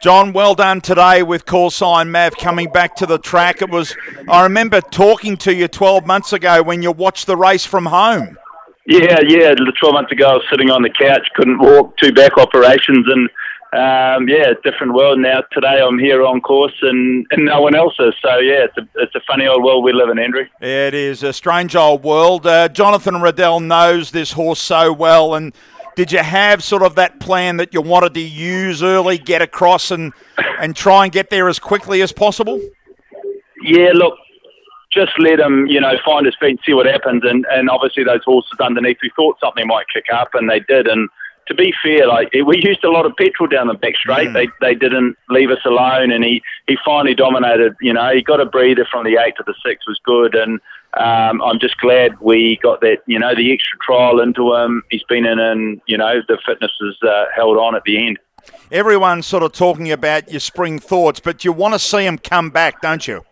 John, 0.00 0.32
well 0.32 0.54
done 0.54 0.80
today 0.80 1.24
with 1.24 1.44
Callsign 1.44 2.08
Mav 2.10 2.36
coming 2.36 2.70
back 2.70 2.94
to 2.96 3.06
the 3.06 3.18
track. 3.18 3.62
It 3.62 3.68
was 3.68 3.96
I 4.28 4.44
remember 4.44 4.80
talking 4.80 5.36
to 5.38 5.52
you 5.52 5.66
12 5.66 6.06
months 6.06 6.32
ago 6.32 6.62
when 6.62 6.82
you 6.82 6.92
watched 6.92 7.26
the 7.26 7.36
race 7.36 7.64
from 7.64 7.86
home. 7.86 8.38
Yeah, 8.86 9.18
yeah. 9.26 9.54
12 9.54 9.92
months 9.92 10.12
ago, 10.12 10.26
I 10.28 10.34
was 10.34 10.44
sitting 10.50 10.70
on 10.70 10.82
the 10.82 10.90
couch, 10.90 11.28
couldn't 11.34 11.58
walk, 11.58 11.96
two 11.96 12.12
back 12.12 12.38
operations, 12.38 13.06
and 13.08 13.28
um, 13.72 14.28
yeah, 14.28 14.52
different 14.62 14.94
world 14.94 15.18
now. 15.18 15.42
Today, 15.52 15.82
I'm 15.82 15.98
here 15.98 16.24
on 16.24 16.40
course, 16.42 16.72
and, 16.82 17.26
and 17.32 17.46
no 17.46 17.60
one 17.60 17.74
else 17.74 17.94
is. 17.98 18.14
So 18.22 18.38
yeah, 18.38 18.66
it's 18.66 18.78
a 18.78 18.88
it's 19.02 19.14
a 19.16 19.20
funny 19.26 19.48
old 19.48 19.64
world 19.64 19.82
we 19.82 19.92
live 19.92 20.10
in, 20.10 20.20
Andrew. 20.20 20.44
It 20.60 20.94
is 20.94 21.24
a 21.24 21.32
strange 21.32 21.74
old 21.74 22.04
world. 22.04 22.46
Uh, 22.46 22.68
Jonathan 22.68 23.20
Riddell 23.20 23.58
knows 23.58 24.12
this 24.12 24.30
horse 24.30 24.60
so 24.60 24.92
well, 24.92 25.34
and 25.34 25.52
did 25.98 26.12
you 26.12 26.20
have 26.20 26.62
sort 26.62 26.84
of 26.84 26.94
that 26.94 27.18
plan 27.18 27.56
that 27.56 27.74
you 27.74 27.80
wanted 27.80 28.14
to 28.14 28.20
use 28.20 28.84
early, 28.84 29.18
get 29.18 29.42
across, 29.42 29.90
and 29.90 30.12
and 30.60 30.76
try 30.76 31.02
and 31.02 31.12
get 31.12 31.28
there 31.28 31.48
as 31.48 31.58
quickly 31.58 32.02
as 32.02 32.12
possible? 32.12 32.60
Yeah, 33.64 33.90
look, 33.94 34.16
just 34.92 35.10
let 35.18 35.40
him, 35.40 35.66
you 35.66 35.80
know, 35.80 35.94
find 36.04 36.24
his 36.24 36.36
feet 36.38 36.60
see 36.64 36.72
what 36.72 36.86
happens. 36.86 37.24
And, 37.24 37.44
and 37.50 37.68
obviously 37.68 38.04
those 38.04 38.22
horses 38.24 38.60
underneath, 38.60 38.98
we 39.02 39.10
thought 39.16 39.38
something 39.40 39.66
might 39.66 39.86
kick 39.92 40.04
up, 40.14 40.28
and 40.34 40.48
they 40.48 40.60
did. 40.60 40.86
And 40.86 41.08
to 41.48 41.54
be 41.54 41.72
fair, 41.82 42.06
like 42.06 42.30
we 42.32 42.60
used 42.62 42.84
a 42.84 42.90
lot 42.90 43.06
of 43.06 43.16
petrol 43.16 43.48
down 43.48 43.66
the 43.66 43.74
back 43.74 43.96
straight. 43.96 44.28
Mm. 44.28 44.34
They 44.34 44.48
they 44.60 44.74
didn't 44.74 45.16
leave 45.30 45.50
us 45.50 45.64
alone, 45.64 46.12
and 46.12 46.22
he 46.22 46.42
he 46.66 46.76
finally 46.84 47.14
dominated. 47.14 47.74
You 47.80 47.92
know, 47.92 48.14
he 48.14 48.22
got 48.22 48.40
a 48.40 48.46
breather 48.46 48.86
from 48.90 49.04
the 49.04 49.18
eight 49.18 49.34
to 49.36 49.44
the 49.46 49.54
six 49.64 49.86
was 49.86 50.00
good, 50.04 50.34
and 50.34 50.60
um, 50.94 51.42
I'm 51.42 51.58
just 51.58 51.78
glad 51.78 52.18
we 52.20 52.58
got 52.62 52.80
that. 52.82 52.98
You 53.06 53.18
know, 53.18 53.34
the 53.34 53.52
extra 53.52 53.78
trial 53.78 54.20
into 54.20 54.54
him. 54.54 54.82
He's 54.90 55.02
been 55.04 55.26
in, 55.26 55.38
and 55.38 55.80
you 55.86 55.96
know, 55.96 56.20
the 56.28 56.38
fitness 56.46 56.72
has 56.80 57.08
uh, 57.08 57.24
held 57.34 57.56
on 57.56 57.74
at 57.74 57.82
the 57.84 58.06
end. 58.06 58.18
Everyone's 58.70 59.26
sort 59.26 59.42
of 59.42 59.52
talking 59.52 59.90
about 59.90 60.30
your 60.30 60.40
spring 60.40 60.78
thoughts, 60.78 61.20
but 61.20 61.44
you 61.44 61.52
want 61.52 61.74
to 61.74 61.78
see 61.78 62.04
him 62.04 62.18
come 62.18 62.50
back, 62.50 62.80
don't 62.80 63.06
you? 63.06 63.24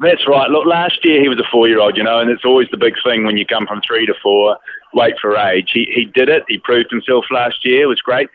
That's 0.00 0.26
right. 0.26 0.50
Look, 0.50 0.66
last 0.66 1.04
year 1.04 1.20
he 1.20 1.28
was 1.28 1.38
a 1.38 1.48
four-year-old, 1.50 1.96
you 1.96 2.02
know, 2.02 2.18
and 2.18 2.28
it's 2.28 2.44
always 2.44 2.68
the 2.70 2.76
big 2.76 2.94
thing 3.04 3.24
when 3.24 3.36
you 3.36 3.46
come 3.46 3.66
from 3.66 3.80
three 3.86 4.06
to 4.06 4.14
four, 4.22 4.58
wait 4.92 5.14
for 5.20 5.36
age. 5.36 5.70
He 5.72 5.86
he 5.94 6.04
did 6.06 6.28
it. 6.28 6.44
He 6.48 6.58
proved 6.58 6.90
himself 6.90 7.26
last 7.30 7.64
year. 7.64 7.82
It 7.82 7.86
was 7.86 8.00
great. 8.00 8.28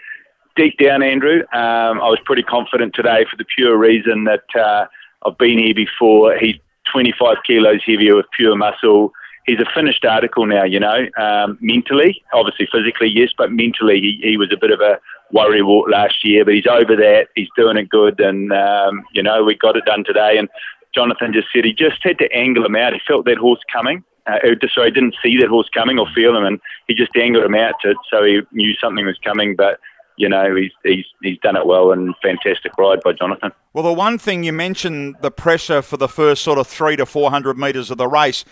Deep 0.56 0.78
down, 0.78 1.04
Andrew, 1.04 1.42
um, 1.54 2.02
I 2.02 2.10
was 2.10 2.20
pretty 2.26 2.44
confident 2.44 2.94
today 2.94 3.26
for 3.30 3.38
the 3.38 3.46
pure 3.46 3.78
reason 3.78 4.26
that 4.26 4.44
uh, 4.60 4.86
I've 5.26 5.38
been 5.38 5.60
here 5.60 5.76
before. 5.76 6.38
He's 6.38 6.56
25 6.92 7.38
kilos 7.46 7.82
heavier 7.86 8.16
with 8.16 8.26
pure 8.36 8.56
muscle. 8.56 9.14
He's 9.46 9.60
a 9.60 9.66
finished 9.74 10.06
article 10.06 10.46
now, 10.46 10.64
you 10.64 10.80
know, 10.80 11.08
um, 11.18 11.58
mentally, 11.62 12.22
obviously 12.34 12.68
physically, 12.72 13.08
yes, 13.08 13.30
but 13.38 13.52
mentally 13.52 14.00
he, 14.00 14.20
he 14.22 14.38
was 14.38 14.52
a 14.52 14.58
bit 14.58 14.72
of 14.72 14.82
a 14.82 15.00
worry 15.32 15.62
wart 15.62 15.90
last 15.90 16.26
year, 16.26 16.44
but 16.44 16.54
he's 16.54 16.68
over 16.68 16.96
that. 16.96 17.28
He's 17.36 17.48
doing 17.56 17.78
it 17.78 17.90
good, 17.90 18.20
and 18.20 18.52
um, 18.52 19.04
you 19.14 19.24
know 19.24 19.44
we 19.44 19.56
got 19.56 19.78
it 19.78 19.86
done 19.86 20.04
today. 20.04 20.38
And 20.38 20.50
Jonathan 20.94 21.34
just 21.34 21.48
said 21.54 21.66
he 21.66 21.74
just 21.74 21.98
had 22.02 22.18
to 22.20 22.32
angle 22.34 22.66
him 22.66 22.76
out. 22.76 22.94
He 22.94 23.00
felt 23.08 23.26
that 23.26 23.38
horse 23.38 23.62
coming. 23.72 24.04
Uh, 24.28 24.38
so 24.74 24.84
he 24.84 24.92
didn't 24.92 25.16
see 25.24 25.38
that 25.38 25.48
horse 25.48 25.70
coming 25.74 25.98
or 25.98 26.08
feel 26.14 26.36
him, 26.36 26.46
and 26.46 26.60
he 26.88 26.94
just 26.94 27.16
angled 27.16 27.44
him 27.44 27.56
out 27.56 27.74
to, 27.82 27.96
so 28.12 28.24
he 28.24 28.42
knew 28.52 28.76
something 28.76 29.06
was 29.06 29.18
coming. 29.24 29.56
But 29.56 29.80
you 30.18 30.30
know, 30.30 30.56
he's 30.56 30.72
he's 30.84 31.06
he's 31.24 31.40
done 31.40 31.56
it 31.56 31.66
well 31.66 31.92
and 31.92 32.14
fantastic 32.22 32.78
ride 32.78 33.00
by 33.02 33.14
Jonathan. 33.14 33.52
Well, 33.74 33.84
the 33.84 33.94
one 33.94 34.18
thing 34.18 34.44
you 34.44 34.54
mentioned 34.54 35.16
the 35.22 35.32
pressure 35.32 35.82
for 35.82 35.98
the 35.98 36.10
first 36.10 36.44
sort 36.44 36.60
of 36.60 36.68
three 36.68 36.96
to 36.98 37.06
four 37.06 37.32
hundred 37.32 37.58
metres 37.58 37.90
of 37.90 37.98
the 37.98 38.08
race, 38.08 38.46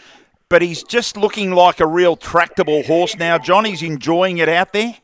but 0.49 0.61
he's 0.61 0.81
just 0.81 1.17
looking 1.17 1.51
like 1.51 1.79
a 1.79 1.85
real 1.85 2.16
tractable 2.16 2.83
horse 2.83 3.16
now. 3.17 3.38
Johnny's 3.38 3.83
enjoying 3.83 4.38
it 4.38 4.49
out 4.49 4.73
there. 4.73 4.95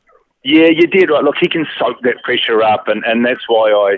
Yeah, 0.44 0.68
you 0.68 0.88
did 0.88 1.09
right. 1.09 1.23
Look, 1.23 1.36
he 1.40 1.47
can 1.47 1.68
soak 1.78 2.02
that 2.02 2.23
pressure 2.23 2.64
up, 2.64 2.88
and, 2.88 3.03
and 3.06 3.25
that's 3.25 3.47
why 3.47 3.72
I 3.72 3.97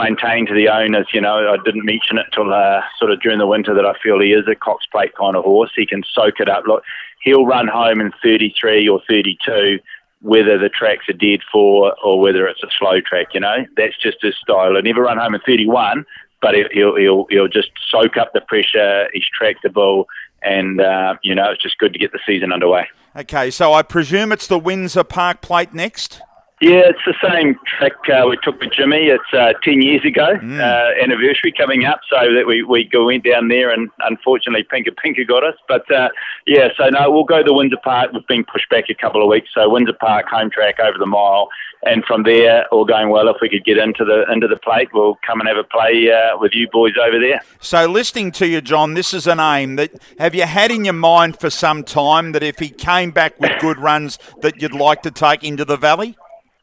maintain 0.00 0.46
to 0.46 0.54
the 0.54 0.68
owners. 0.68 1.06
You 1.12 1.20
know, 1.20 1.52
I 1.52 1.56
didn't 1.64 1.84
mention 1.84 2.18
it 2.18 2.26
till 2.32 2.52
uh, 2.52 2.80
sort 2.98 3.10
of 3.10 3.20
during 3.20 3.38
the 3.38 3.46
winter 3.46 3.74
that 3.74 3.84
I 3.84 3.94
feel 4.02 4.20
he 4.20 4.32
is 4.32 4.46
a 4.48 4.54
Cox 4.54 4.86
Plate 4.90 5.14
kind 5.16 5.36
of 5.36 5.44
horse. 5.44 5.70
He 5.76 5.86
can 5.86 6.02
soak 6.12 6.40
it 6.40 6.48
up. 6.48 6.64
Look, 6.66 6.82
he'll 7.22 7.46
run 7.46 7.68
home 7.68 8.00
in 8.00 8.12
33 8.22 8.88
or 8.88 9.00
32, 9.08 9.78
whether 10.22 10.58
the 10.58 10.68
tracks 10.68 11.08
are 11.08 11.14
dead 11.14 11.40
for 11.52 11.94
or 12.04 12.20
whether 12.20 12.46
it's 12.46 12.62
a 12.62 12.68
slow 12.78 13.00
track. 13.00 13.28
You 13.34 13.40
know, 13.40 13.66
that's 13.76 13.96
just 13.98 14.18
his 14.22 14.34
style. 14.36 14.72
He'll 14.72 14.82
never 14.82 15.02
run 15.02 15.18
home 15.18 15.34
in 15.34 15.40
31, 15.46 16.04
but 16.40 16.54
he'll 16.72 16.96
he'll 16.96 17.26
he'll 17.28 17.48
just 17.48 17.70
soak 17.90 18.16
up 18.16 18.32
the 18.32 18.40
pressure. 18.40 19.08
He's 19.12 19.28
tractable, 19.36 20.06
and 20.42 20.80
uh, 20.80 21.16
you 21.22 21.34
know, 21.34 21.50
it's 21.50 21.62
just 21.62 21.78
good 21.78 21.92
to 21.92 21.98
get 21.98 22.12
the 22.12 22.20
season 22.26 22.52
underway. 22.52 22.88
Okay, 23.16 23.50
so 23.50 23.72
I 23.72 23.82
presume 23.82 24.32
it's 24.32 24.46
the 24.46 24.58
Windsor 24.58 25.04
Park 25.04 25.40
Plate 25.40 25.74
next. 25.74 26.20
Yeah, 26.60 26.92
it's 26.92 27.00
the 27.06 27.14
same 27.26 27.56
track 27.66 27.92
uh, 28.12 28.26
we 28.28 28.36
took 28.42 28.60
with 28.60 28.70
Jimmy. 28.72 29.06
It's 29.06 29.32
uh, 29.32 29.54
10 29.64 29.80
years 29.80 30.04
ago, 30.04 30.36
mm. 30.36 30.60
uh, 30.60 31.02
anniversary 31.02 31.54
coming 31.56 31.86
up, 31.86 32.00
so 32.10 32.34
that 32.34 32.46
we, 32.46 32.62
we 32.62 32.86
went 32.92 33.24
down 33.24 33.48
there 33.48 33.70
and 33.70 33.88
unfortunately 34.00 34.64
Pinker 34.64 34.90
Pinker 34.90 35.24
got 35.24 35.42
us. 35.42 35.54
But 35.66 35.90
uh, 35.90 36.10
yeah, 36.46 36.68
so 36.76 36.90
no, 36.90 37.10
we'll 37.10 37.24
go 37.24 37.42
to 37.42 37.52
Windsor 37.54 37.78
Park. 37.82 38.12
We've 38.12 38.26
been 38.26 38.44
pushed 38.44 38.68
back 38.68 38.84
a 38.90 38.94
couple 38.94 39.22
of 39.22 39.28
weeks, 39.30 39.48
so 39.54 39.70
Windsor 39.70 39.94
Park 39.94 40.26
home 40.28 40.50
track 40.50 40.78
over 40.80 40.98
the 40.98 41.06
mile. 41.06 41.48
And 41.82 42.04
from 42.04 42.24
there, 42.24 42.66
all 42.68 42.84
going 42.84 43.08
well, 43.08 43.28
if 43.28 43.36
we 43.40 43.48
could 43.48 43.64
get 43.64 43.78
into 43.78 44.04
the 44.04 44.30
into 44.30 44.46
the 44.46 44.58
plate, 44.58 44.88
we'll 44.92 45.18
come 45.26 45.40
and 45.40 45.48
have 45.48 45.56
a 45.56 45.64
play 45.64 46.12
uh, 46.12 46.36
with 46.36 46.52
you 46.52 46.68
boys 46.70 46.92
over 47.02 47.18
there. 47.18 47.40
So, 47.60 47.86
listening 47.86 48.32
to 48.32 48.46
you, 48.46 48.60
John, 48.60 48.92
this 48.92 49.14
is 49.14 49.26
an 49.26 49.40
aim 49.40 49.76
that 49.76 49.92
have 50.18 50.34
you 50.34 50.42
had 50.42 50.70
in 50.70 50.84
your 50.84 50.92
mind 50.92 51.40
for 51.40 51.48
some 51.48 51.84
time 51.84 52.32
that 52.32 52.42
if 52.42 52.58
he 52.58 52.68
came 52.68 53.12
back 53.12 53.40
with 53.40 53.52
good 53.60 53.78
runs, 53.78 54.18
that 54.42 54.60
you'd 54.60 54.74
like 54.74 55.00
to 55.02 55.10
take 55.10 55.42
into 55.42 55.64
the 55.64 55.78
valley? 55.78 56.18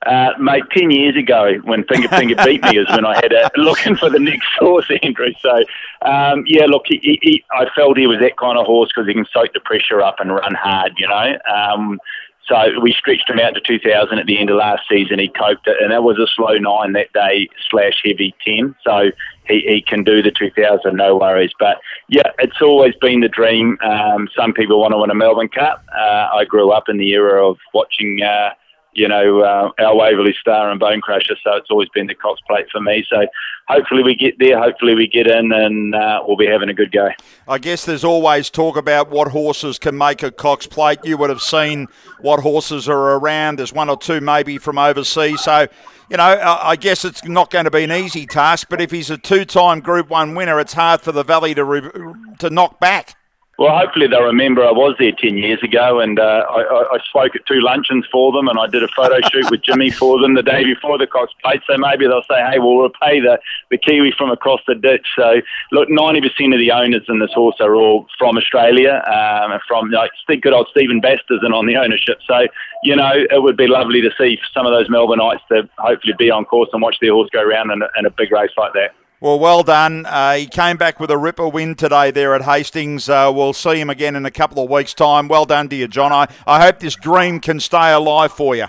Uh, 0.07 0.31
mate, 0.39 0.63
10 0.71 0.89
years 0.89 1.17
ago 1.17 1.55
when 1.63 1.83
Pinker 1.83 2.07
Pinker 2.07 2.41
beat 2.45 2.63
me 2.63 2.77
is 2.77 2.87
when 2.89 3.05
I 3.05 3.15
had 3.15 3.33
a 3.33 3.51
looking 3.57 3.97
for 3.97 4.09
the 4.09 4.19
next 4.19 4.47
horse, 4.59 4.89
Andrew. 5.03 5.33
So, 5.41 5.63
um, 6.01 6.45
yeah, 6.47 6.65
look, 6.65 6.83
he, 6.85 7.19
he, 7.21 7.43
I 7.51 7.65
felt 7.75 7.97
he 7.97 8.07
was 8.07 8.19
that 8.21 8.37
kind 8.37 8.57
of 8.57 8.65
horse 8.65 8.89
because 8.89 9.07
he 9.07 9.13
can 9.13 9.25
soak 9.33 9.51
the 9.53 9.59
pressure 9.59 10.01
up 10.01 10.19
and 10.19 10.33
run 10.33 10.55
hard, 10.55 10.93
you 10.97 11.07
know. 11.09 11.37
Um, 11.53 11.99
so 12.47 12.79
we 12.81 12.93
stretched 12.93 13.29
him 13.29 13.39
out 13.39 13.55
to 13.55 13.59
2000 13.59 14.17
at 14.17 14.25
the 14.25 14.37
end 14.39 14.49
of 14.49 14.55
last 14.55 14.83
season. 14.89 15.19
He 15.19 15.27
coped 15.27 15.67
it, 15.67 15.75
and 15.81 15.91
that 15.91 16.03
was 16.03 16.17
a 16.17 16.27
slow 16.33 16.55
nine 16.55 16.93
that 16.93 17.11
day 17.11 17.49
slash 17.69 18.01
heavy 18.05 18.33
10. 18.45 18.75
So 18.85 19.11
he, 19.45 19.59
he 19.67 19.81
can 19.81 20.05
do 20.05 20.21
the 20.21 20.31
2000, 20.31 20.95
no 20.95 21.17
worries. 21.17 21.51
But 21.59 21.81
yeah, 22.07 22.31
it's 22.39 22.61
always 22.61 22.95
been 23.01 23.19
the 23.19 23.27
dream. 23.27 23.77
Um, 23.83 24.29
some 24.33 24.53
people 24.53 24.79
want 24.79 24.93
to 24.93 24.99
win 24.99 25.09
a 25.09 25.15
Melbourne 25.15 25.49
Cup. 25.49 25.83
Uh, 25.93 26.29
I 26.33 26.45
grew 26.45 26.71
up 26.71 26.87
in 26.87 26.97
the 26.97 27.09
era 27.11 27.45
of 27.45 27.57
watching. 27.73 28.21
Uh, 28.21 28.51
you 28.97 29.07
know, 29.07 29.41
uh, 29.41 29.71
our 29.79 29.95
Waverley 29.95 30.35
Star 30.41 30.71
and 30.71 30.81
Bonecrusher. 30.81 31.35
So 31.43 31.53
it's 31.53 31.69
always 31.69 31.87
been 31.89 32.07
the 32.07 32.15
Cox 32.15 32.41
Plate 32.47 32.65
for 32.71 32.81
me. 32.81 33.05
So 33.07 33.27
hopefully 33.67 34.01
we 34.01 34.15
get 34.15 34.39
there, 34.39 34.59
hopefully 34.59 34.95
we 34.95 35.07
get 35.07 35.27
in, 35.27 35.51
and 35.51 35.93
uh, 35.93 36.23
we'll 36.25 36.35
be 36.35 36.47
having 36.47 36.69
a 36.69 36.73
good 36.73 36.91
go. 36.91 37.09
I 37.47 37.59
guess 37.59 37.85
there's 37.85 38.03
always 38.03 38.49
talk 38.49 38.75
about 38.75 39.11
what 39.11 39.27
horses 39.27 39.77
can 39.77 39.95
make 39.95 40.23
a 40.23 40.31
Cox 40.31 40.65
Plate. 40.65 40.97
You 41.03 41.15
would 41.17 41.29
have 41.29 41.43
seen 41.43 41.87
what 42.21 42.39
horses 42.39 42.89
are 42.89 43.17
around. 43.17 43.59
There's 43.59 43.71
one 43.71 43.87
or 43.87 43.97
two 43.97 44.19
maybe 44.19 44.57
from 44.57 44.79
overseas. 44.79 45.41
So, 45.41 45.67
you 46.09 46.17
know, 46.17 46.23
I 46.23 46.75
guess 46.75 47.05
it's 47.05 47.23
not 47.23 47.51
going 47.51 47.65
to 47.65 47.71
be 47.71 47.83
an 47.83 47.91
easy 47.91 48.25
task. 48.25 48.67
But 48.67 48.81
if 48.81 48.89
he's 48.89 49.11
a 49.11 49.17
two-time 49.19 49.81
Group 49.81 50.09
One 50.09 50.33
winner, 50.33 50.59
it's 50.59 50.73
hard 50.73 51.01
for 51.01 51.11
the 51.11 51.23
Valley 51.23 51.53
to 51.53 51.63
re- 51.63 52.13
to 52.39 52.49
knock 52.49 52.79
back. 52.79 53.15
Well, 53.57 53.75
hopefully 53.75 54.05
they'll 54.05 54.21
remember 54.21 54.63
I 54.63 54.71
was 54.71 54.95
there 54.99 55.11
10 55.11 55.35
years 55.37 55.61
ago 55.63 55.99
and 55.99 56.19
uh, 56.19 56.45
I, 56.47 56.93
I, 56.93 56.99
spoke 57.09 57.35
at 57.35 57.43
two 57.47 57.59
luncheons 57.59 58.05
for 58.11 58.31
them 58.31 58.47
and 58.47 58.59
I 58.59 58.67
did 58.67 58.83
a 58.83 58.87
photo 58.89 59.17
shoot 59.31 59.49
with 59.49 59.63
Jimmy 59.63 59.89
for 59.99 60.21
them 60.21 60.35
the 60.35 60.43
day 60.43 60.63
before 60.63 60.99
the 60.99 61.07
Cox 61.07 61.33
Plate. 61.41 61.61
So 61.65 61.75
maybe 61.75 62.05
they'll 62.05 62.21
say, 62.29 62.39
hey, 62.51 62.59
we'll 62.59 62.77
repay 62.77 63.19
the, 63.19 63.39
the 63.71 63.79
Kiwi 63.79 64.13
from 64.15 64.29
across 64.29 64.61
the 64.67 64.75
ditch. 64.75 65.07
So, 65.15 65.41
look, 65.71 65.89
90% 65.89 66.53
of 66.53 66.59
the 66.59 66.71
owners 66.71 67.05
in 67.09 67.17
this 67.17 67.33
horse 67.33 67.55
are 67.59 67.73
all 67.73 68.05
from 68.19 68.37
Australia, 68.37 69.01
um, 69.07 69.59
from 69.67 69.89
like, 69.89 70.11
good 70.27 70.53
old 70.53 70.67
Stephen 70.69 71.01
Basterson 71.01 71.51
on 71.51 71.65
the 71.65 71.77
ownership. 71.77 72.19
So, 72.27 72.47
you 72.83 72.95
know, 72.95 73.11
it 73.15 73.41
would 73.41 73.57
be 73.57 73.65
lovely 73.65 74.01
to 74.01 74.11
see 74.19 74.39
some 74.53 74.67
of 74.67 74.71
those 74.71 74.87
Melbourneites 74.87 75.45
to 75.51 75.67
hopefully 75.79 76.13
be 76.19 76.29
on 76.29 76.45
course 76.45 76.69
and 76.73 76.81
watch 76.83 76.97
their 77.01 77.13
horse 77.13 77.29
go 77.33 77.41
around 77.41 77.71
in 77.71 77.81
a, 77.81 77.87
in 77.97 78.05
a 78.05 78.11
big 78.11 78.31
race 78.31 78.51
like 78.55 78.73
that. 78.73 78.93
Well, 79.19 79.39
well 79.39 79.63
done. 79.63 80.05
Uh, 80.05 80.33
he 80.33 80.45
came 80.45 80.77
back 80.77 80.99
with 80.99 81.09
a 81.09 81.17
ripper 81.17 81.47
win 81.47 81.73
today 81.73 82.11
there 82.11 82.35
at 82.35 82.43
Hastings. 82.43 83.09
Uh, 83.09 83.31
we'll 83.33 83.53
see 83.53 83.79
him 83.79 83.89
again 83.89 84.15
in 84.15 84.27
a 84.27 84.31
couple 84.31 84.63
of 84.63 84.69
weeks' 84.69 84.93
time. 84.93 85.27
Well 85.27 85.45
done 85.45 85.69
to 85.69 85.75
you, 85.75 85.87
John. 85.87 86.11
I, 86.11 86.27
I 86.45 86.61
hope 86.63 86.79
this 86.79 86.95
dream 86.95 87.39
can 87.39 87.59
stay 87.59 87.91
alive 87.91 88.31
for 88.31 88.55
you. 88.55 88.67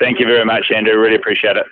Thank 0.00 0.20
you 0.20 0.26
very 0.26 0.44
much, 0.44 0.70
Andrew. 0.74 0.98
Really 0.98 1.16
appreciate 1.16 1.58
it. 1.58 1.66